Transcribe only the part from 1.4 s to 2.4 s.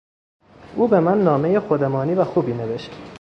خودمانی و